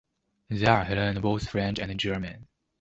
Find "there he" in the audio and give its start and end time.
0.49-0.95